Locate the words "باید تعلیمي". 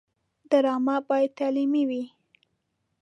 1.09-1.83